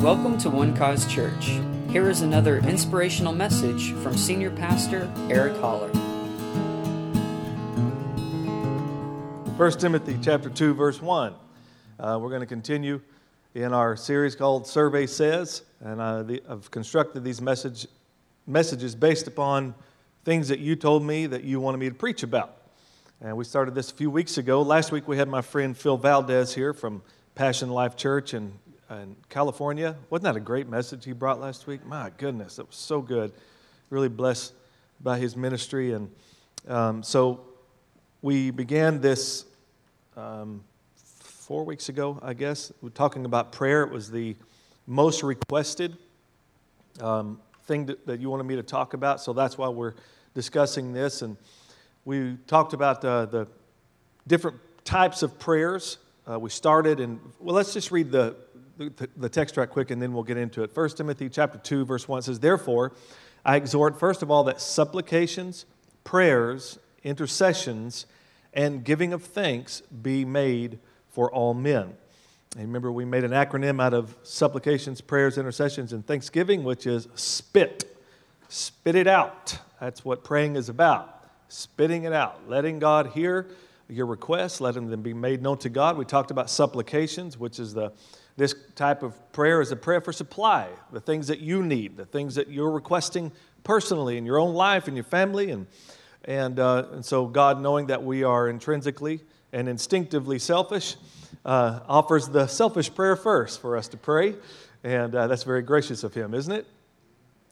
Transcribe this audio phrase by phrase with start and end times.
[0.00, 1.58] Welcome to One Cause Church.
[1.88, 5.88] Here is another inspirational message from Senior Pastor Eric Holler.
[9.56, 11.34] 1 Timothy chapter 2, verse 1.
[11.98, 13.00] Uh, we're going to continue
[13.54, 17.86] in our series called Survey Says, and uh, the, I've constructed these message,
[18.46, 19.74] messages based upon
[20.26, 22.54] things that you told me that you wanted me to preach about.
[23.22, 24.60] And we started this a few weeks ago.
[24.60, 27.00] Last week we had my friend Phil Valdez here from
[27.34, 28.52] Passion Life Church in,
[28.90, 29.96] in California.
[30.10, 31.84] Wasn't that a great message he brought last week?
[31.84, 33.32] My goodness, it was so good.
[33.90, 34.52] Really blessed
[35.00, 35.92] by his ministry.
[35.92, 36.10] And
[36.68, 37.40] um, so
[38.22, 39.44] we began this
[40.16, 40.62] um,
[40.96, 42.72] four weeks ago, I guess.
[42.80, 43.82] We're talking about prayer.
[43.82, 44.36] It was the
[44.86, 45.96] most requested
[47.00, 49.94] um, thing that, that, you wanted me to talk about, so that's why we're
[50.34, 51.22] discussing this.
[51.22, 51.36] And
[52.04, 53.48] we talked about uh, the
[54.26, 55.98] different types of prayers.
[56.28, 58.36] Uh, we started, and well, let's just read the,
[58.76, 60.74] the, the text right quick, and then we'll get into it.
[60.74, 62.92] 1 Timothy chapter 2, verse 1 says, Therefore,
[63.44, 65.66] I exhort, first of all, that supplications,
[66.04, 68.06] prayers, intercessions,
[68.52, 70.78] and giving of thanks be made
[71.10, 71.94] for all men.
[72.56, 77.06] And remember, we made an acronym out of supplications, prayers, intercessions, and thanksgiving, which is
[77.14, 77.84] SPIT.
[78.48, 79.58] Spit it out.
[79.80, 81.12] That's what praying is about.
[81.48, 83.46] Spitting it out, letting God hear
[83.88, 85.96] your requests, letting them be made known to God.
[85.96, 87.92] We talked about supplications, which is the
[88.36, 92.04] this type of prayer is a prayer for supply, the things that you need, the
[92.04, 93.32] things that you're requesting
[93.64, 95.50] personally in your own life and your family.
[95.50, 95.66] And,
[96.24, 99.20] and, uh, and so, God, knowing that we are intrinsically
[99.52, 100.96] and instinctively selfish,
[101.44, 104.34] uh, offers the selfish prayer first for us to pray.
[104.84, 106.66] And uh, that's very gracious of Him, isn't it?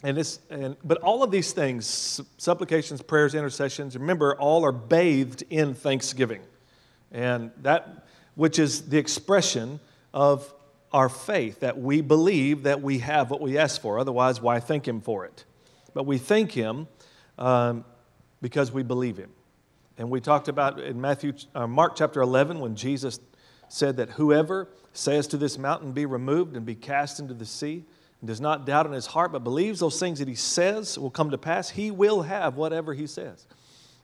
[0.03, 5.45] And this, and, but all of these things, supplications, prayers, intercessions, remember, all are bathed
[5.49, 6.43] in thanksgiving.
[7.11, 9.81] And that, which is the expression
[10.13, 10.53] of
[10.95, 13.99] our faith, that we believe that we have what we ask for.
[13.99, 15.45] Otherwise, why thank Him for it?
[15.93, 16.87] But we thank Him
[17.37, 17.85] um,
[18.41, 19.31] because we believe Him.
[19.99, 23.19] And we talked about in Matthew, uh, Mark chapter 11 when Jesus
[23.69, 27.85] said that whoever says to this mountain, Be removed and be cast into the sea,
[28.21, 31.11] and does not doubt in his heart, but believes those things that he says will
[31.11, 33.49] come to pass, he will have whatever he says.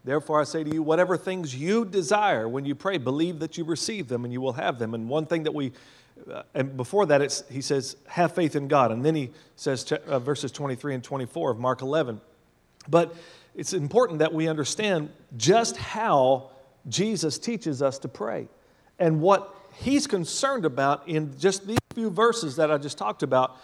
[0.03, 3.65] Therefore, I say to you, whatever things you desire when you pray, believe that you
[3.65, 4.95] receive them and you will have them.
[4.95, 5.73] And one thing that we,
[6.55, 8.93] and before that, he says, have faith in God.
[8.93, 12.21] And then he says, uh, verses 23 and 24 of Mark 11.
[12.89, 13.15] But
[13.55, 16.51] it's important that we understand just how
[16.89, 18.49] Jesus teaches us to pray
[18.99, 23.57] and what he's concerned about in just these few verses that I just talked about,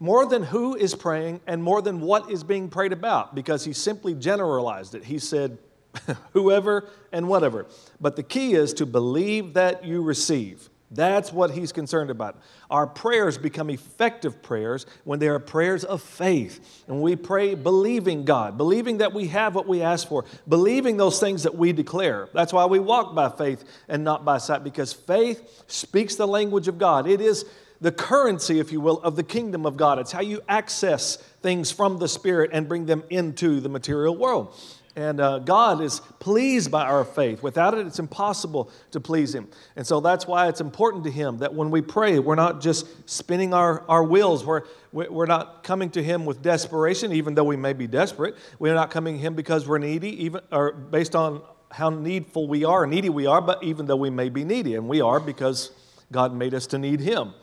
[0.00, 3.72] more than who is praying and more than what is being prayed about, because he
[3.72, 5.04] simply generalized it.
[5.04, 5.58] He said,
[6.32, 7.66] whoever and whatever.
[8.00, 10.68] But the key is to believe that you receive.
[10.90, 12.40] That's what he's concerned about.
[12.70, 16.84] Our prayers become effective prayers when they are prayers of faith.
[16.88, 21.20] And we pray believing God, believing that we have what we ask for, believing those
[21.20, 22.30] things that we declare.
[22.32, 26.68] That's why we walk by faith and not by sight, because faith speaks the language
[26.68, 27.06] of God.
[27.06, 27.44] It is
[27.80, 29.98] the currency, if you will, of the kingdom of God.
[29.98, 34.54] It's how you access things from the Spirit and bring them into the material world.
[34.98, 37.40] And uh, God is pleased by our faith.
[37.40, 39.46] Without it, it's impossible to please Him.
[39.76, 43.08] And so that's why it's important to Him that when we pray, we're not just
[43.08, 44.44] spinning our, our wheels.
[44.44, 48.34] We're, we're not coming to Him with desperation, even though we may be desperate.
[48.58, 52.64] We're not coming to Him because we're needy, even, or based on how needful we
[52.64, 54.74] are, needy we are, but even though we may be needy.
[54.74, 55.70] And we are because
[56.10, 57.34] God made us to need Him.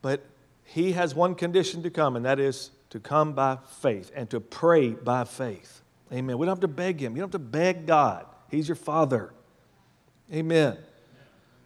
[0.00, 0.24] But
[0.62, 4.38] He has one condition to come, and that is to come by faith and to
[4.38, 5.82] pray by faith.
[6.12, 6.38] Amen.
[6.38, 7.16] We don't have to beg Him.
[7.16, 8.26] You don't have to beg God.
[8.50, 9.32] He's your Father.
[10.32, 10.78] Amen.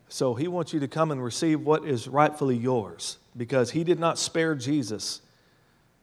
[0.08, 3.98] So He wants you to come and receive what is rightfully yours because He did
[3.98, 5.22] not spare Jesus.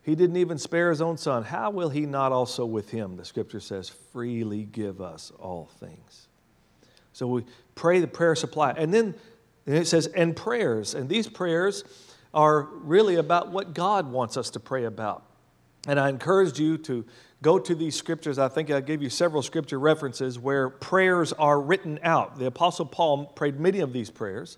[0.03, 1.43] He didn't even spare His own Son.
[1.43, 6.27] How will He not also with Him, the scripture says, freely give us all things?
[7.13, 7.45] So we
[7.75, 8.71] pray the prayer supply.
[8.71, 9.15] And then
[9.65, 10.95] it says, and prayers.
[10.95, 11.83] And these prayers
[12.33, 15.25] are really about what God wants us to pray about.
[15.87, 17.05] And I encouraged you to
[17.41, 18.37] go to these scriptures.
[18.37, 22.37] I think I gave you several scripture references where prayers are written out.
[22.37, 24.57] The Apostle Paul prayed many of these prayers.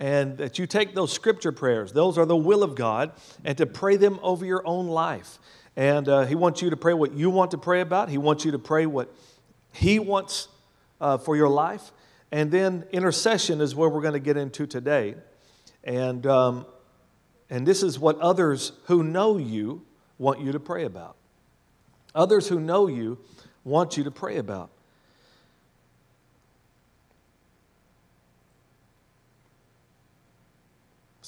[0.00, 3.10] And that you take those scripture prayers, those are the will of God,
[3.44, 5.40] and to pray them over your own life.
[5.74, 8.44] And uh, He wants you to pray what you want to pray about, He wants
[8.44, 9.12] you to pray what
[9.72, 10.46] He wants
[11.00, 11.90] uh, for your life.
[12.30, 15.16] And then intercession is where we're going to get into today.
[15.82, 16.66] And, um,
[17.50, 19.84] and this is what others who know you
[20.18, 21.16] want you to pray about.
[22.14, 23.18] Others who know you
[23.64, 24.70] want you to pray about.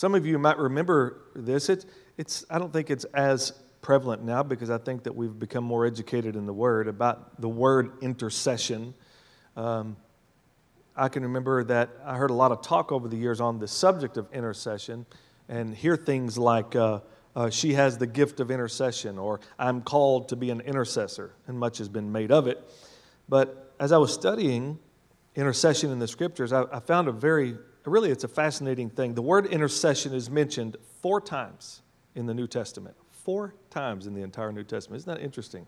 [0.00, 1.68] some of you might remember this.
[1.68, 1.84] It,
[2.16, 3.52] it's, I don't think it's as
[3.82, 7.50] prevalent now because I think that we've become more educated in the Word about the
[7.50, 8.94] word intercession.
[9.58, 9.98] Um,
[10.96, 13.68] I can remember that I heard a lot of talk over the years on the
[13.68, 15.04] subject of intercession
[15.50, 17.00] and hear things like, uh,
[17.36, 21.58] uh, she has the gift of intercession, or I'm called to be an intercessor, and
[21.58, 22.62] much has been made of it.
[23.28, 24.78] But as I was studying
[25.36, 29.14] intercession in the scriptures, I, I found a very, really, it's a fascinating thing.
[29.14, 31.82] The word intercession is mentioned four times
[32.14, 32.96] in the New Testament.
[33.10, 34.98] Four times in the entire New Testament.
[35.02, 35.66] Isn't that interesting?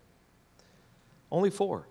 [1.31, 1.89] Only four.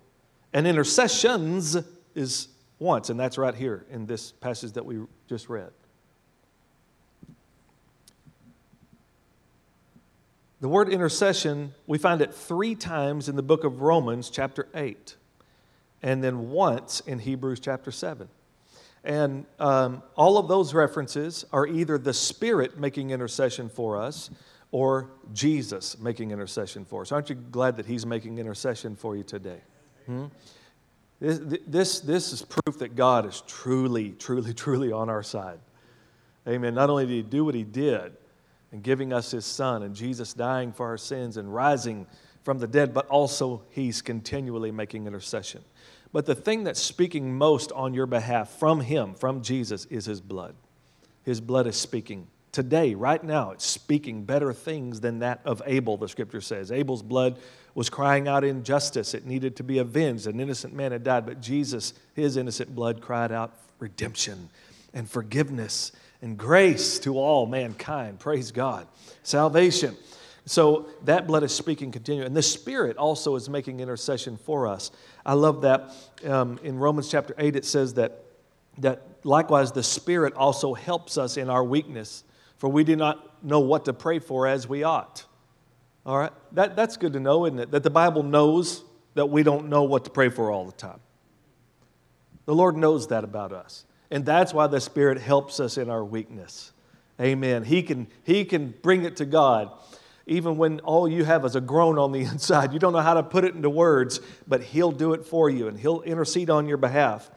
[0.53, 1.77] And intercessions
[2.13, 5.71] is once, and that's right here in this passage that we just read.
[10.61, 15.15] The word intercession, we find it three times in the book of Romans, chapter 8,
[16.03, 18.29] and then once in Hebrews, chapter 7.
[19.03, 24.29] And um, all of those references are either the Spirit making intercession for us
[24.69, 27.11] or Jesus making intercession for us.
[27.11, 29.61] Aren't you glad that He's making intercession for you today?
[30.05, 30.25] Hmm?
[31.19, 35.59] This, this, this is proof that God is truly, truly, truly on our side.
[36.47, 36.75] Amen.
[36.75, 38.13] Not only did He do what He did,
[38.71, 42.07] and giving us his son and Jesus dying for our sins and rising
[42.43, 45.61] from the dead, but also he's continually making intercession.
[46.13, 50.21] But the thing that's speaking most on your behalf from him, from Jesus, is his
[50.21, 50.55] blood.
[51.23, 52.27] His blood is speaking.
[52.51, 56.71] Today, right now, it's speaking better things than that of Abel, the scripture says.
[56.71, 57.39] Abel's blood
[57.75, 59.13] was crying out injustice.
[59.13, 60.27] It needed to be avenged.
[60.27, 64.49] An innocent man had died, but Jesus, his innocent blood, cried out redemption
[64.93, 68.19] and forgiveness and grace to all mankind.
[68.19, 68.87] Praise God.
[69.23, 69.95] Salvation.
[70.45, 72.25] So that blood is speaking continually.
[72.25, 74.91] And the Spirit also is making intercession for us.
[75.25, 75.93] I love that.
[76.25, 78.23] Um, in Romans chapter 8, it says that,
[78.79, 82.23] that likewise the Spirit also helps us in our weakness,
[82.57, 85.25] for we do not know what to pray for as we ought.
[86.05, 86.31] All right?
[86.53, 87.71] That, that's good to know, isn't it?
[87.71, 88.83] That the Bible knows
[89.13, 90.99] that we don't know what to pray for all the time.
[92.45, 93.85] The Lord knows that about us.
[94.11, 96.73] And that's why the Spirit helps us in our weakness.
[97.19, 97.63] Amen.
[97.63, 99.71] He can, he can bring it to God
[100.27, 102.73] even when all you have is a groan on the inside.
[102.73, 105.67] You don't know how to put it into words, but He'll do it for you
[105.67, 107.29] and He'll intercede on your behalf.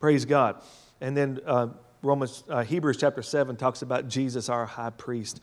[0.00, 0.62] Praise God.
[1.00, 1.68] And then uh,
[2.02, 5.40] Romans, uh, Hebrews chapter 7 talks about Jesus, our high priest.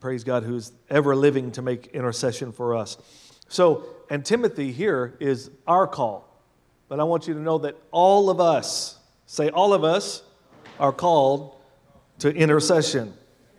[0.00, 2.96] Praise God, who's ever living to make intercession for us.
[3.48, 6.28] So, and Timothy here is our call.
[6.88, 10.22] But I want you to know that all of us, Say, all of us
[10.78, 11.56] are called
[12.18, 13.14] to intercession.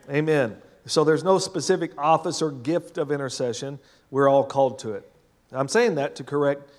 [0.09, 0.57] Amen.
[0.85, 3.79] So there's no specific office or gift of intercession.
[4.11, 5.09] We're all called to it.
[5.51, 6.69] I'm saying that to correct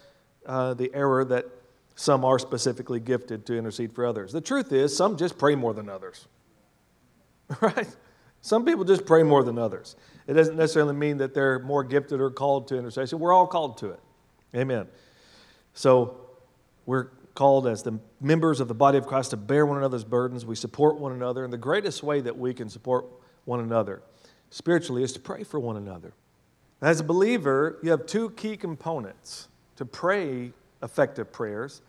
[0.46, 1.46] uh, the error that
[1.94, 4.32] some are specifically gifted to intercede for others.
[4.32, 6.26] The truth is, some just pray more than others.
[7.60, 7.88] Right?
[8.40, 9.96] Some people just pray more than others.
[10.26, 13.18] It doesn't necessarily mean that they're more gifted or called to intercession.
[13.18, 14.00] We're all called to it.
[14.54, 14.86] Amen.
[15.72, 16.20] So
[16.84, 20.46] we're called as the members of the body of Christ to bear one another's burdens.
[20.46, 21.44] We support one another.
[21.44, 23.06] And the greatest way that we can support
[23.44, 24.02] one another
[24.50, 26.12] spiritually is to pray for one another.
[26.80, 30.52] As a believer, you have two key components to pray
[30.82, 31.82] effective prayers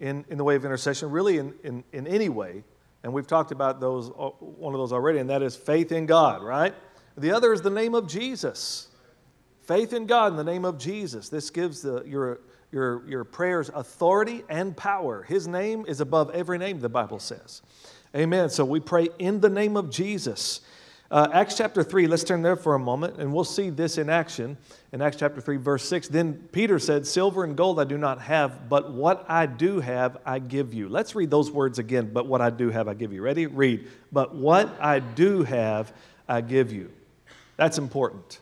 [0.00, 2.64] in, in the way of intercession, really in, in, in any way.
[3.02, 6.06] And we've talked about those, uh, one of those already, and that is faith in
[6.06, 6.74] God, right?
[7.16, 8.88] The other is the name of Jesus.
[9.62, 11.28] Faith in God in the name of Jesus.
[11.28, 12.40] This gives the, your
[12.72, 15.22] your, your prayers authority and power.
[15.22, 17.62] His name is above every name, the Bible says.
[18.14, 18.50] Amen.
[18.50, 20.60] So we pray in the name of Jesus.
[21.10, 24.08] Uh, Acts chapter 3, let's turn there for a moment, and we'll see this in
[24.08, 24.56] action.
[24.92, 28.20] In Acts chapter 3, verse 6, then Peter said, Silver and gold I do not
[28.20, 30.88] have, but what I do have I give you.
[30.88, 32.10] Let's read those words again.
[32.12, 33.22] But what I do have I give you.
[33.22, 33.46] Ready?
[33.46, 33.88] Read.
[34.12, 35.92] But what I do have
[36.28, 36.92] I give you.
[37.56, 38.38] That's important.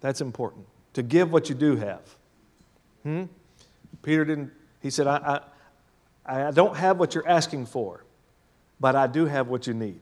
[0.00, 0.66] That's important.
[0.94, 2.17] To give what you do have.
[3.08, 3.24] Hmm?
[4.02, 5.40] Peter didn't, he said, I,
[6.26, 8.04] I, I don't have what you're asking for,
[8.78, 10.00] but I do have what you need.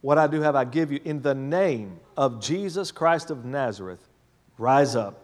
[0.00, 1.00] What I do have, I give you.
[1.04, 4.00] In the name of Jesus Christ of Nazareth,
[4.56, 5.20] rise up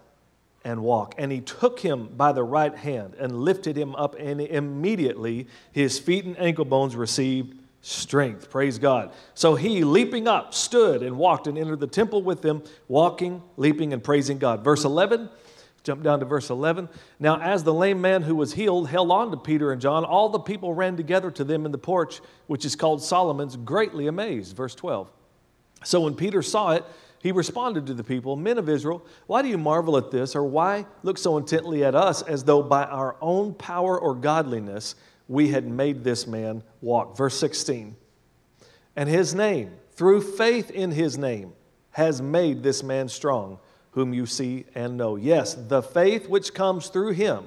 [0.64, 1.14] and walk.
[1.16, 5.98] And he took him by the right hand and lifted him up, and immediately his
[5.98, 8.50] feet and ankle bones received strength.
[8.50, 9.12] Praise God.
[9.32, 13.94] So he, leaping up, stood and walked and entered the temple with them, walking, leaping,
[13.94, 14.62] and praising God.
[14.62, 15.30] Verse 11
[15.82, 16.88] Jump down to verse 11.
[17.18, 20.28] Now, as the lame man who was healed held on to Peter and John, all
[20.28, 24.56] the people ran together to them in the porch, which is called Solomon's, greatly amazed.
[24.56, 25.10] Verse 12.
[25.84, 26.84] So when Peter saw it,
[27.20, 30.44] he responded to the people, Men of Israel, why do you marvel at this, or
[30.44, 34.96] why look so intently at us as though by our own power or godliness
[35.28, 37.16] we had made this man walk?
[37.16, 37.96] Verse 16.
[38.96, 41.52] And his name, through faith in his name,
[41.92, 43.58] has made this man strong,
[43.92, 45.16] whom you see and know.
[45.16, 47.44] Yes, the faith which comes through him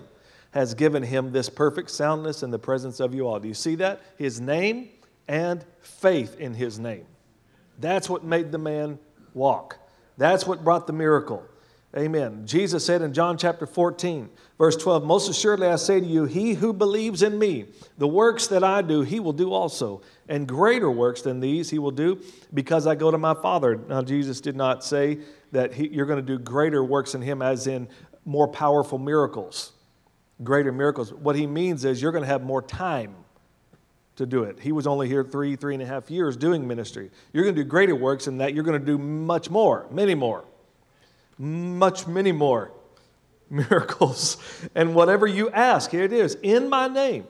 [0.51, 3.39] has given him this perfect soundness in the presence of you all.
[3.39, 4.01] Do you see that?
[4.17, 4.89] His name
[5.27, 7.05] and faith in his name.
[7.79, 8.99] That's what made the man
[9.33, 9.77] walk.
[10.17, 11.43] That's what brought the miracle.
[11.97, 12.45] Amen.
[12.45, 16.53] Jesus said in John chapter 14, verse 12, Most assuredly I say to you, he
[16.53, 20.01] who believes in me, the works that I do, he will do also.
[20.27, 22.21] And greater works than these he will do
[22.53, 23.77] because I go to my Father.
[23.77, 25.19] Now, Jesus did not say
[25.53, 27.87] that he, you're going to do greater works in him, as in
[28.25, 29.71] more powerful miracles,
[30.43, 31.13] greater miracles.
[31.13, 33.15] What he means is you're going to have more time
[34.17, 34.59] to do it.
[34.59, 37.09] He was only here three, three and a half years doing ministry.
[37.31, 40.15] You're going to do greater works in that you're going to do much more, many
[40.15, 40.43] more,
[41.37, 42.71] much, many more
[43.49, 44.37] miracles.
[44.73, 47.25] And whatever you ask, here it is, in my name.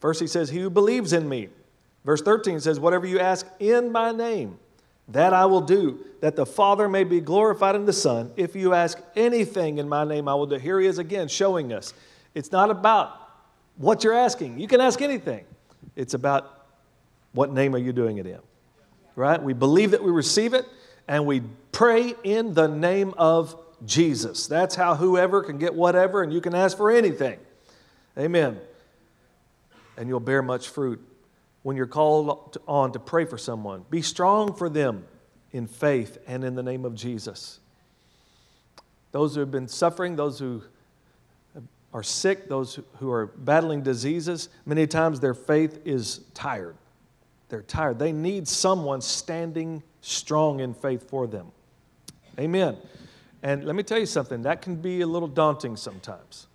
[0.00, 1.48] First, he says, He who believes in me.
[2.04, 4.58] Verse 13 says, Whatever you ask in my name,
[5.08, 8.32] that I will do, that the Father may be glorified in the Son.
[8.36, 10.56] If you ask anything in my name, I will do.
[10.56, 11.94] Here he is again showing us.
[12.34, 13.16] It's not about
[13.76, 14.58] what you're asking.
[14.58, 15.44] You can ask anything.
[15.96, 16.66] It's about
[17.32, 18.38] what name are you doing it in?
[19.14, 19.42] Right?
[19.42, 20.66] We believe that we receive it
[21.08, 21.42] and we
[21.72, 24.46] pray in the name of Jesus.
[24.46, 27.38] That's how whoever can get whatever and you can ask for anything.
[28.18, 28.60] Amen.
[29.96, 31.00] And you'll bear much fruit
[31.62, 33.84] when you're called on to pray for someone.
[33.90, 35.04] Be strong for them
[35.52, 37.60] in faith and in the name of Jesus.
[39.12, 40.62] Those who have been suffering, those who
[41.92, 46.76] are sick, those who are battling diseases, many times their faith is tired.
[47.52, 47.98] They're tired.
[47.98, 51.52] They need someone standing strong in faith for them.
[52.38, 52.78] Amen.
[53.42, 56.46] And let me tell you something, that can be a little daunting sometimes.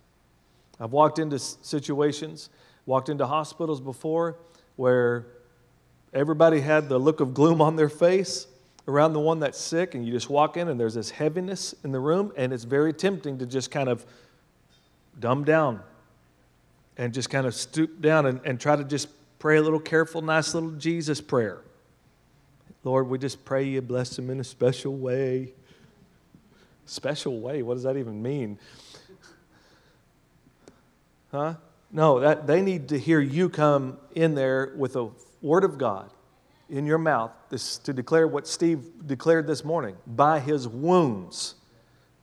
[0.80, 2.50] I've walked into situations,
[2.84, 4.38] walked into hospitals before
[4.74, 5.26] where
[6.12, 8.48] everybody had the look of gloom on their face
[8.88, 11.92] around the one that's sick, and you just walk in and there's this heaviness in
[11.92, 14.04] the room, and it's very tempting to just kind of
[15.20, 15.80] dumb down
[16.96, 19.08] and just kind of stoop down and, and try to just
[19.38, 21.60] pray a little careful, nice little Jesus prayer.
[22.84, 25.52] Lord, we just pray you bless them in a special way.
[26.86, 27.62] Special way?
[27.62, 28.58] What does that even mean?
[31.30, 31.54] Huh?
[31.90, 35.10] No, that, they need to hear you come in there with a
[35.42, 36.10] word of God
[36.68, 39.96] in your mouth this, to declare what Steve declared this morning.
[40.06, 41.54] By his wounds,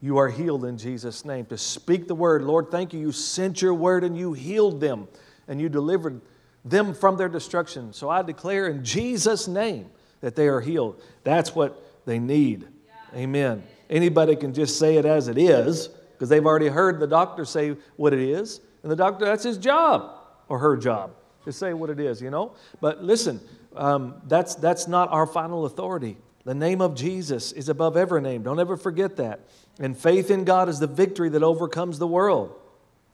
[0.01, 1.45] you are healed in Jesus' name.
[1.47, 2.99] To speak the word, Lord, thank you.
[2.99, 5.07] You sent your word and you healed them
[5.47, 6.21] and you delivered
[6.65, 7.93] them from their destruction.
[7.93, 9.91] So I declare in Jesus' name
[10.21, 11.01] that they are healed.
[11.23, 12.67] That's what they need.
[13.15, 13.63] Amen.
[13.89, 17.75] Anybody can just say it as it is because they've already heard the doctor say
[17.95, 18.59] what it is.
[18.81, 20.11] And the doctor, that's his job
[20.49, 21.11] or her job
[21.43, 22.53] to say what it is, you know?
[22.81, 23.39] But listen,
[23.75, 26.17] um, that's, that's not our final authority.
[26.43, 28.43] The name of Jesus is above every name.
[28.43, 29.41] Don't ever forget that.
[29.79, 32.55] And faith in God is the victory that overcomes the world.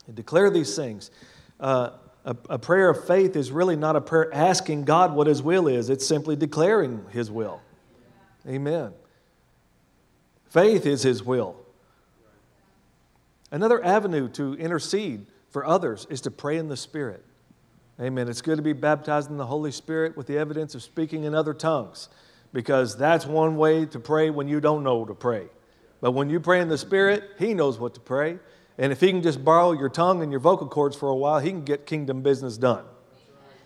[0.08, 1.12] And declare these things.
[1.60, 1.92] Uh,
[2.26, 5.68] a, a prayer of faith is really not a prayer asking God what His will
[5.68, 7.62] is, it's simply declaring His will.
[8.48, 8.94] Amen.
[10.50, 11.56] Faith is His will.
[13.52, 17.24] Another avenue to intercede for others is to pray in the Spirit.
[18.00, 18.30] Amen.
[18.30, 21.36] It's good to be baptized in the Holy Spirit with the evidence of speaking in
[21.36, 22.10] other tongues
[22.54, 25.48] because that's one way to pray when you don't know to pray.
[26.00, 28.40] But when you pray in the Spirit, He knows what to pray.
[28.78, 31.40] And if He can just borrow your tongue and your vocal cords for a while,
[31.40, 32.86] He can get kingdom business done.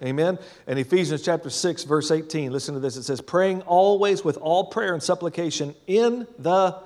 [0.03, 0.37] Amen.
[0.67, 2.97] And Ephesians chapter 6, verse 18, listen to this.
[2.97, 6.77] It says, Praying always with all prayer and supplication in the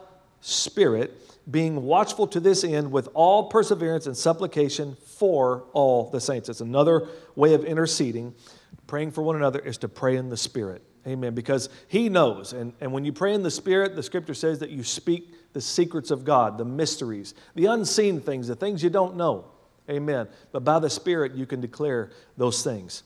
[0.42, 6.50] Spirit, being watchful to this end with all perseverance and supplication for all the saints.
[6.50, 8.36] It's another way of interceding.
[8.88, 10.84] Praying for one another is to pray in the Spirit.
[11.08, 11.34] Amen.
[11.34, 12.54] Because He knows.
[12.54, 15.62] And, and when you pray in the Spirit, the scripture says that you speak the
[15.62, 19.46] secrets of God, the mysteries, the unseen things, the things you don't know.
[19.90, 20.28] Amen.
[20.52, 23.04] But by the Spirit, you can declare those things.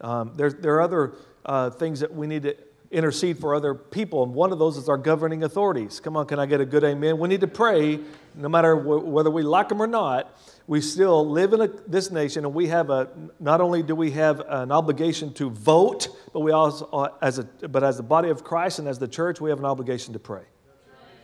[0.00, 1.14] Um, there, there are other
[1.44, 2.56] uh, things that we need to
[2.90, 6.00] intercede for other people, and one of those is our governing authorities.
[6.00, 7.18] Come on, can I get a good amen?
[7.18, 8.00] We need to pray,
[8.34, 10.34] no matter whether we like them or not.
[10.66, 13.08] We still live in a, this nation, and we have a.
[13.40, 17.44] Not only do we have an obligation to vote, but we also, uh, as a,
[17.44, 20.18] but as the body of Christ and as the church, we have an obligation to
[20.18, 20.42] pray.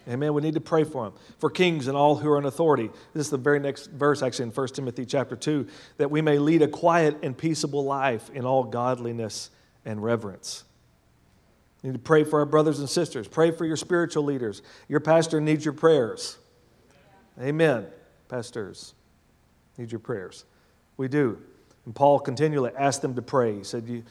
[0.08, 0.34] Amen.
[0.34, 2.90] We need to pray for them, for kings and all who are in authority.
[3.14, 6.38] This is the very next verse, actually, in 1 Timothy chapter 2, that we may
[6.38, 9.50] lead a quiet and peaceable life in all godliness
[9.84, 10.64] and reverence.
[11.82, 13.28] You need to pray for our brothers and sisters.
[13.28, 14.62] Pray for your spiritual leaders.
[14.88, 16.38] Your pastor needs your prayers.
[17.40, 17.86] Amen.
[18.28, 18.94] Pastors
[19.76, 20.44] need your prayers.
[20.96, 21.38] We do.
[21.84, 23.56] And Paul continually asked them to pray.
[23.56, 24.02] He said, you,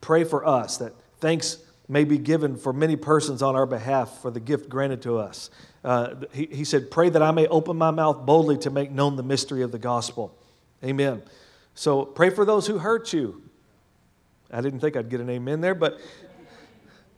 [0.00, 4.30] pray for us that thanks may be given for many persons on our behalf for
[4.30, 5.50] the gift granted to us.
[5.84, 9.16] Uh, he, he said, Pray that I may open my mouth boldly to make known
[9.16, 10.36] the mystery of the gospel.
[10.84, 11.22] Amen.
[11.74, 13.42] So pray for those who hurt you.
[14.52, 15.98] I didn't think I'd get an amen there, but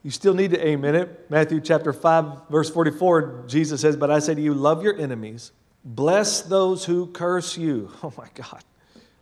[0.03, 1.29] you still need to amen it.
[1.29, 5.51] Matthew chapter 5, verse 44, Jesus says, But I say to you, love your enemies,
[5.83, 7.91] bless those who curse you.
[8.03, 8.63] Oh my God.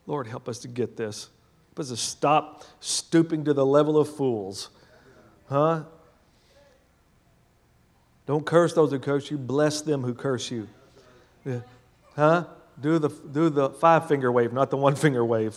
[0.05, 1.29] Lord, help us to get this.
[1.71, 4.69] Help us to stop stooping to the level of fools.
[5.49, 5.83] Huh?
[8.25, 10.67] Don't curse those who curse you, bless them who curse you.
[11.45, 11.61] Yeah.
[12.15, 12.45] Huh?
[12.79, 15.55] Do the, do the five finger wave, not the one finger wave.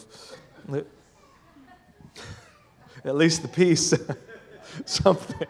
[3.05, 3.93] At least the peace.
[4.85, 5.49] Something.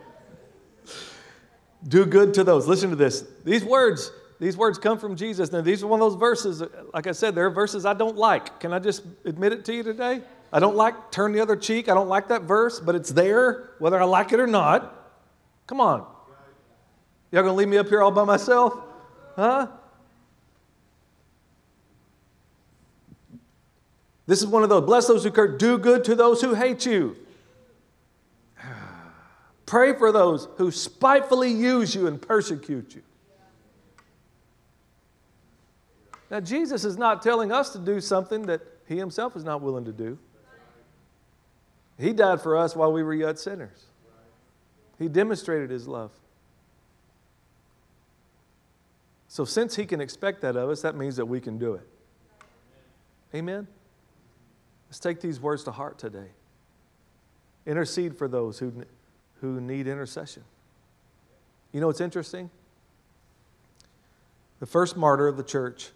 [1.86, 2.66] Do good to those.
[2.66, 3.24] Listen to this.
[3.44, 5.52] These words, these words come from Jesus.
[5.52, 6.62] Now, these are one of those verses,
[6.94, 8.60] like I said, there are verses I don't like.
[8.60, 10.22] Can I just admit it to you today?
[10.52, 11.88] I don't like turn the other cheek.
[11.88, 14.96] I don't like that verse, but it's there, whether I like it or not.
[15.66, 16.06] Come on.
[17.30, 18.76] Y'all gonna leave me up here all by myself?
[19.36, 19.68] Huh?
[24.26, 24.84] This is one of those.
[24.84, 27.16] Bless those who curse, do good to those who hate you.
[29.66, 33.02] Pray for those who spitefully use you and persecute you.
[36.30, 39.84] Now, Jesus is not telling us to do something that he himself is not willing
[39.84, 40.16] to do.
[42.00, 43.86] He died for us while we were yet sinners.
[44.98, 46.10] He demonstrated his love.
[49.28, 51.86] So, since he can expect that of us, that means that we can do it.
[53.34, 53.68] Amen?
[54.88, 56.30] Let's take these words to heart today.
[57.64, 58.72] Intercede for those who,
[59.40, 60.42] who need intercession.
[61.72, 62.50] You know what's interesting?
[64.58, 65.90] The first martyr of the church,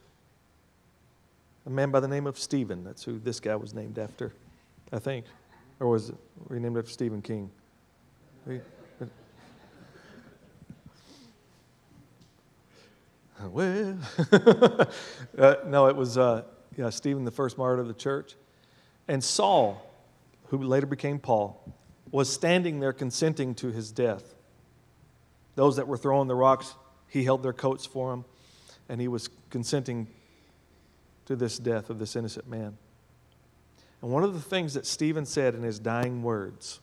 [1.66, 4.32] a man by the name of Stephen, that's who this guy was named after,
[4.92, 5.24] I think.
[5.80, 6.16] Or was it
[6.48, 7.50] renamed after Stephen King?
[13.46, 13.98] Well,
[15.38, 16.44] uh, no, it was uh,
[16.76, 18.36] yeah, Stephen, the first martyr of the church.
[19.06, 19.84] And Saul,
[20.46, 21.62] who later became Paul,
[22.10, 24.34] was standing there consenting to his death.
[25.56, 26.74] Those that were throwing the rocks,
[27.08, 28.24] he held their coats for him,
[28.88, 30.08] and he was consenting
[31.26, 32.76] to this death of this innocent man.
[34.02, 36.80] And one of the things that Stephen said in his dying words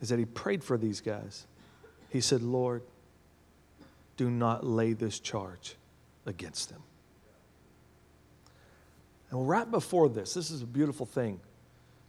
[0.00, 1.46] is that he prayed for these guys.
[2.10, 2.82] He said, Lord,
[4.16, 5.76] do not lay this charge
[6.26, 6.82] against them.
[9.30, 11.40] And right before this, this is a beautiful thing.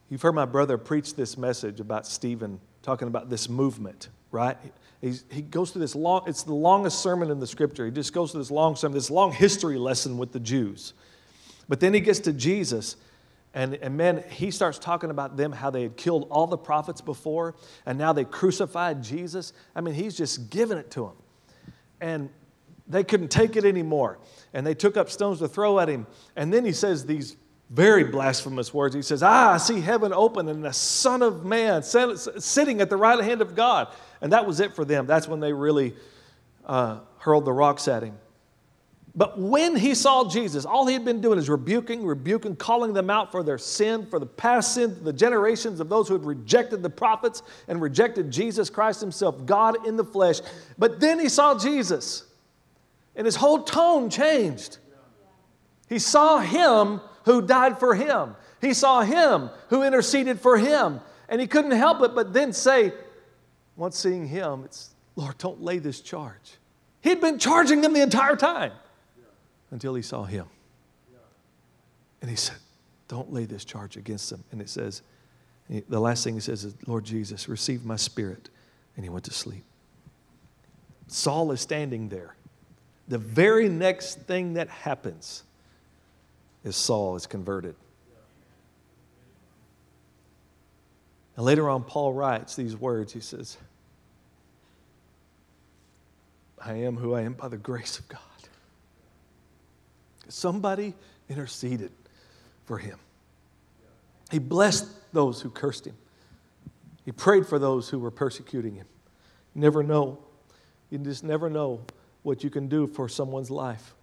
[0.10, 4.58] You've heard my brother preach this message about Stephen, talking about this movement, right?
[5.02, 7.86] He's, he goes through this long, it's the longest sermon in the scripture.
[7.86, 10.94] He just goes through this long sermon, this long history lesson with the Jews.
[11.70, 12.98] But then he gets to Jesus,
[13.54, 17.00] and, and man, he starts talking about them, how they had killed all the prophets
[17.00, 17.56] before,
[17.86, 19.54] and now they crucified Jesus.
[19.76, 21.16] I mean, he's just giving it to them.
[22.02, 22.30] And
[22.88, 24.18] they couldn't take it anymore.
[24.54, 26.08] And they took up stones to throw at him.
[26.36, 27.38] And then he says these
[27.70, 28.96] very blasphemous words.
[28.96, 32.98] He says, Ah, I see heaven open and the Son of Man sitting at the
[32.98, 33.90] right hand of God.
[34.22, 35.06] And that was it for them.
[35.06, 35.94] That's when they really
[36.66, 38.18] uh, hurled the rocks at him.
[39.16, 43.10] But when he saw Jesus, all he had been doing is rebuking, rebuking, calling them
[43.10, 46.84] out for their sin, for the past sin, the generations of those who had rejected
[46.84, 50.42] the prophets and rejected Jesus Christ himself, God in the flesh.
[50.78, 52.24] But then he saw Jesus,
[53.16, 54.78] and his whole tone changed.
[55.88, 61.02] He saw him who died for him, he saw him who interceded for him.
[61.30, 62.92] And he couldn't help it but then say,
[63.76, 66.58] once seeing him, it's, Lord, don't lay this charge.
[67.02, 68.72] He'd been charging them the entire time
[69.72, 70.46] until he saw him.
[72.22, 72.58] And he said,
[73.08, 74.44] Don't lay this charge against them.
[74.52, 75.02] And it says,
[75.88, 78.50] the last thing he says is, Lord Jesus, receive my spirit.
[78.96, 79.64] And he went to sleep.
[81.08, 82.36] Saul is standing there.
[83.08, 85.44] The very next thing that happens
[86.64, 87.76] is Saul is converted.
[91.36, 93.14] And later on, Paul writes these words.
[93.14, 93.58] He says,
[96.62, 98.20] I am who I am by the grace of God.
[100.30, 100.94] Somebody
[101.28, 101.92] interceded
[102.66, 102.98] for him.
[104.32, 105.96] He blessed those who cursed him.
[107.04, 108.86] He prayed for those who were persecuting him.
[109.56, 110.20] You never know.
[110.90, 111.82] You just never know
[112.24, 113.96] what you can do for someone's life.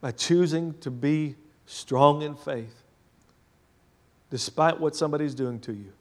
[0.00, 2.82] By choosing to be strong in faith,
[4.30, 5.92] despite what somebody's doing to you,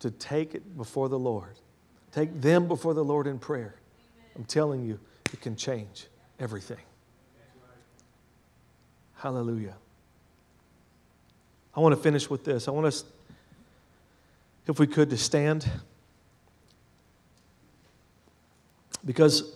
[0.00, 1.58] to take it before the Lord.
[2.12, 3.74] Take them before the Lord in prayer.
[4.36, 4.98] I'm telling you,
[5.32, 6.06] it can change
[6.38, 6.78] everything.
[9.18, 9.74] Hallelujah.
[11.74, 12.68] I want to finish with this.
[12.68, 13.04] I want us,
[14.66, 15.68] if we could, to stand.
[19.04, 19.54] Because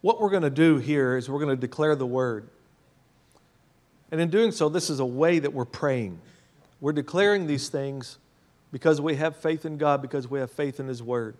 [0.00, 2.48] what we're going to do here is we're going to declare the word.
[4.10, 6.20] And in doing so, this is a way that we're praying.
[6.80, 8.18] We're declaring these things
[8.72, 11.36] because we have faith in God, because we have faith in His Word.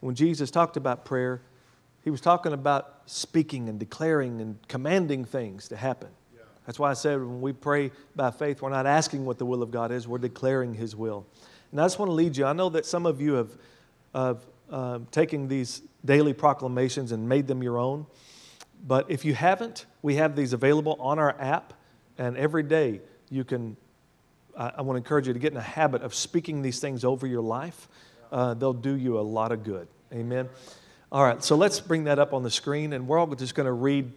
[0.00, 1.40] When Jesus talked about prayer,
[2.02, 6.08] He was talking about speaking and declaring and commanding things to happen.
[6.34, 6.42] Yeah.
[6.66, 9.62] That's why I said when we pray by faith, we're not asking what the will
[9.62, 11.26] of God is, we're declaring His will.
[11.70, 12.46] And I just want to lead you.
[12.46, 13.50] I know that some of you have,
[14.14, 18.06] have uh, taken these daily proclamations and made them your own.
[18.86, 21.74] But if you haven't, we have these available on our app,
[22.16, 23.76] and every day you can
[24.58, 27.04] I, I want to encourage you to get in a habit of speaking these things
[27.04, 27.88] over your life.
[28.30, 29.88] Uh, they'll do you a lot of good.
[30.12, 30.48] Amen.
[31.10, 33.64] All right, so let's bring that up on the screen, and we're all just going
[33.64, 34.12] to read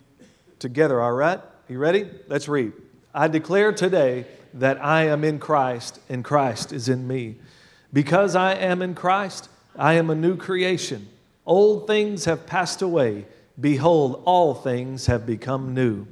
[0.60, 1.39] together, all right?
[1.69, 2.06] You ready?
[2.27, 2.73] Let's read.
[3.13, 4.25] I declare today
[4.56, 7.38] that I am in Christ, and Christ is in me.
[7.93, 11.08] Because I am in Christ, I am a new creation.
[11.45, 13.25] Old things have passed away.
[13.58, 16.08] Behold, all things have become new.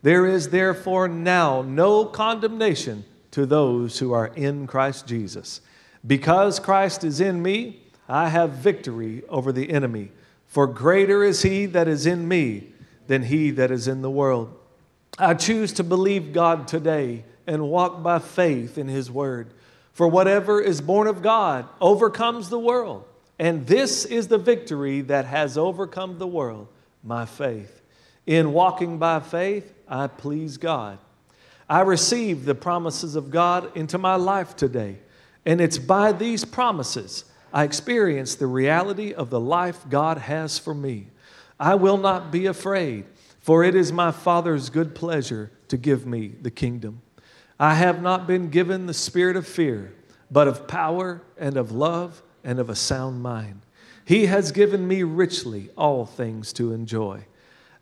[0.00, 5.60] There is therefore now no condemnation to those who are in Christ Jesus.
[6.06, 10.10] Because Christ is in me, I have victory over the enemy.
[10.46, 12.68] For greater is he that is in me
[13.06, 14.54] than he that is in the world.
[15.18, 19.52] I choose to believe God today and walk by faith in his word.
[19.92, 23.04] For whatever is born of God overcomes the world.
[23.38, 26.68] And this is the victory that has overcome the world,
[27.02, 27.80] my faith.
[28.26, 30.98] In walking by faith, I please God.
[31.68, 34.98] I receive the promises of God into my life today.
[35.46, 40.74] And it's by these promises I experience the reality of the life God has for
[40.74, 41.06] me.
[41.58, 43.04] I will not be afraid,
[43.38, 47.00] for it is my Father's good pleasure to give me the kingdom.
[47.60, 49.94] I have not been given the spirit of fear,
[50.32, 53.60] but of power and of love and of a sound mind.
[54.04, 57.24] He has given me richly all things to enjoy.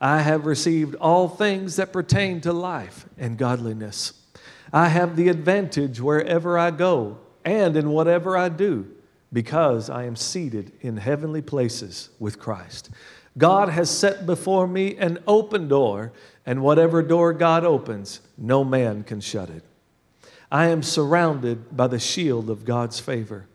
[0.02, 4.12] I have received all things that pertain to life and godliness.
[4.70, 8.86] I have the advantage wherever I go and in whatever I do,
[9.32, 12.90] because I am seated in heavenly places with Christ.
[13.38, 16.12] God has set before me an open door,
[16.44, 19.64] and whatever door God opens, no man can shut it.
[20.50, 23.46] I am surrounded by the shield of God's favor.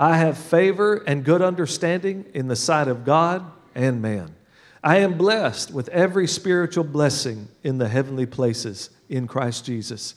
[0.00, 4.34] I have favor and good understanding in the sight of God and man.
[4.82, 10.14] I am blessed with every spiritual blessing in the heavenly places in Christ Jesus.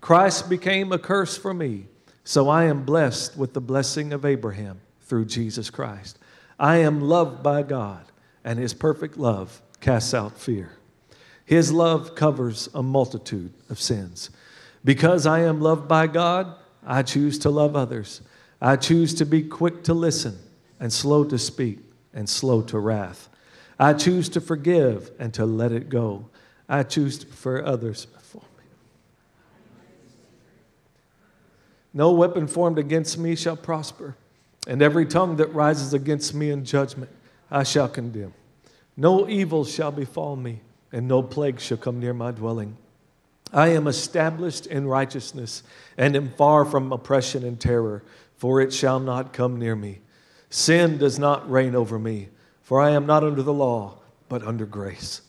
[0.00, 1.86] Christ became a curse for me,
[2.28, 6.18] so I am blessed with the blessing of Abraham through Jesus Christ.
[6.58, 8.04] I am loved by God,
[8.42, 10.72] and his perfect love casts out fear.
[11.44, 14.30] His love covers a multitude of sins.
[14.84, 16.52] Because I am loved by God,
[16.84, 18.22] I choose to love others.
[18.60, 20.36] I choose to be quick to listen
[20.80, 21.78] and slow to speak
[22.12, 23.28] and slow to wrath.
[23.78, 26.28] I choose to forgive and to let it go.
[26.68, 28.64] I choose to prefer others before me.
[31.96, 34.16] No weapon formed against me shall prosper,
[34.66, 37.10] and every tongue that rises against me in judgment
[37.50, 38.34] I shall condemn.
[38.98, 40.60] No evil shall befall me,
[40.92, 42.76] and no plague shall come near my dwelling.
[43.50, 45.62] I am established in righteousness
[45.96, 48.04] and am far from oppression and terror,
[48.36, 50.00] for it shall not come near me.
[50.50, 52.28] Sin does not reign over me
[52.66, 53.94] for I am not under the law,
[54.28, 55.22] but under grace.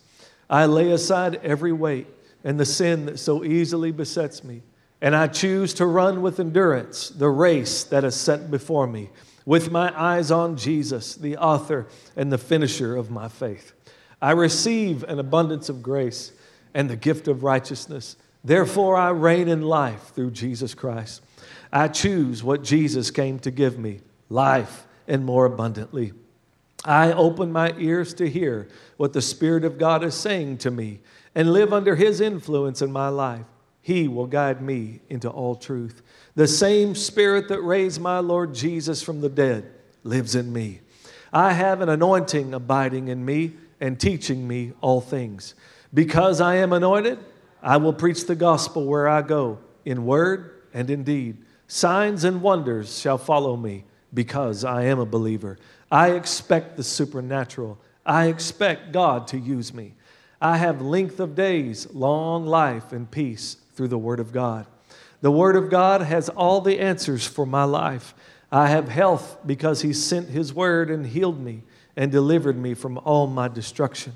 [0.50, 2.08] I lay aside every weight
[2.44, 4.64] and the sin that so easily besets me,
[5.02, 9.10] and I choose to run with endurance the race that is set before me,
[9.46, 13.74] with my eyes on Jesus, the author and the finisher of my faith.
[14.22, 16.32] I receive an abundance of grace
[16.74, 18.18] and the gift of righteousness.
[18.44, 21.22] Therefore, I reign in life through Jesus Christ.
[21.72, 26.14] I choose what Jesus came to give me life and more abundantly.
[26.84, 31.02] I open my ears to hear what the Spirit of God is saying to me
[31.36, 33.46] and live under His influence in my life.
[33.88, 36.02] He will guide me into all truth.
[36.36, 39.72] The same Spirit that raised my Lord Jesus from the dead
[40.04, 40.82] lives in me.
[41.32, 45.56] I have an anointing abiding in me and teaching me all things.
[45.94, 47.18] Because I am anointed,
[47.64, 51.38] I will preach the gospel where I go, in word and in deed.
[51.68, 55.58] Signs and wonders shall follow me because I am a believer.
[55.90, 57.78] I expect the supernatural.
[58.06, 59.94] I expect God to use me.
[60.42, 64.66] I have length of days, long life, and peace through the Word of God.
[65.22, 68.14] The Word of God has all the answers for my life.
[68.52, 71.62] I have health because He sent His Word and healed me
[71.96, 74.14] and delivered me from all my destruction.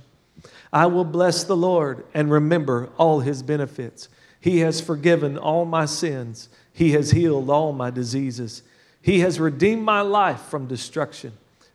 [0.73, 4.09] I will bless the Lord and remember all His benefits.
[4.39, 6.49] He has forgiven all my sins.
[6.73, 8.63] He has healed all my diseases.
[9.01, 11.33] He has redeemed my life from destruction.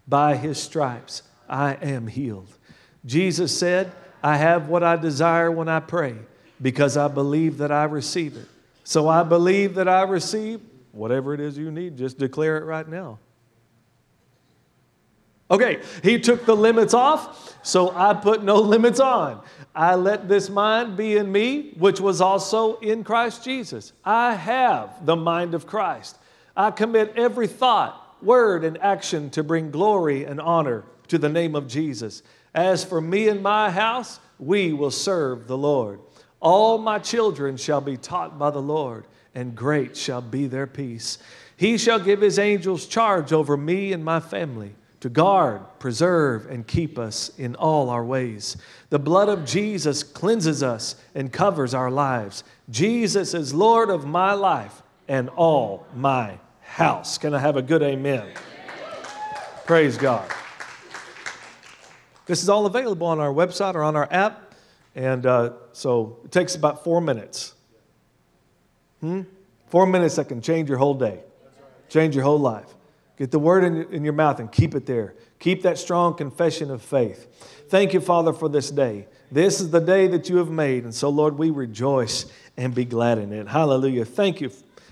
[0.09, 2.49] By his stripes, I am healed.
[3.05, 6.17] Jesus said, I have what I desire when I pray
[6.61, 8.49] because I believe that I receive it.
[8.85, 10.61] So I believe that I receive
[10.93, 11.97] whatever it is you need.
[11.97, 13.19] Just declare it right now.
[15.49, 19.43] Okay, he took the limits off, so I put no limits on.
[19.75, 23.93] I let this mind be in me, which was also in Christ Jesus.
[24.05, 26.19] I have the mind of Christ.
[26.57, 31.55] I commit every thought, word, and action to bring glory and honor to the name
[31.55, 32.23] of Jesus.
[32.55, 36.01] As for me and my house, we will serve the Lord.
[36.47, 39.05] All my children shall be taught by the Lord,
[39.35, 41.19] and great shall be their peace.
[41.57, 46.65] He shall give his angels charge over me and my family to guard, preserve, and
[46.65, 48.57] keep us in all our ways.
[48.91, 52.45] The blood of Jesus cleanses us and covers our lives.
[52.71, 57.19] Jesus is Lord of my life and all my house.
[57.19, 58.25] Can I have a good amen?
[59.65, 60.31] Praise God.
[62.27, 64.46] This is all available on our website or on our app,
[64.97, 67.55] and uh, so it takes about four minutes.
[69.01, 69.23] Hmm?
[69.69, 71.21] Four minutes that can change your whole day,
[71.89, 72.75] change your whole life.
[73.17, 75.15] Get the word in, in your mouth and keep it there.
[75.39, 77.27] Keep that strong confession of faith.
[77.69, 79.07] Thank you, Father, for this day.
[79.33, 80.85] This is the day that you have made.
[80.85, 83.49] And so, Lord, we rejoice and be glad in it.
[83.49, 84.05] Hallelujah.
[84.05, 84.51] Thank you.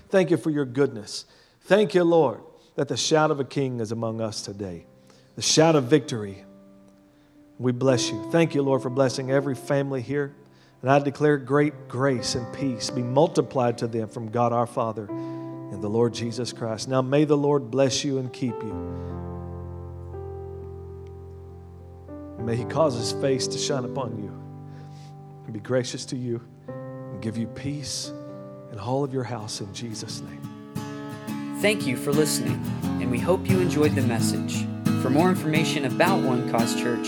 [0.09, 1.25] Thank you for your goodness.
[1.61, 2.41] Thank you, Lord,
[2.75, 4.85] that the shout of a king is among us today,
[5.35, 6.43] the shout of victory.
[7.57, 8.29] We bless you.
[8.31, 10.35] Thank you, Lord, for blessing every family here.
[10.81, 15.07] And I declare great grace and peace be multiplied to them from God our Father
[15.09, 16.87] and the Lord Jesus Christ.
[16.87, 18.73] Now may the Lord bless you and keep you.
[22.39, 24.29] May he cause his face to shine upon you
[25.45, 28.11] and be gracious to you and give you peace
[28.71, 31.57] in all of your house in Jesus' name.
[31.61, 32.61] Thank you for listening,
[33.01, 34.67] and we hope you enjoyed the message.
[35.01, 37.07] For more information about One Cause Church,